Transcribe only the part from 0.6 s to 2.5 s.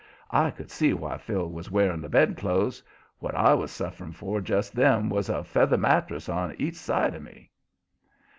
see why Phil was wearing the bed